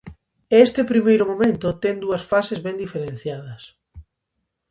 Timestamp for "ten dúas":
1.83-2.23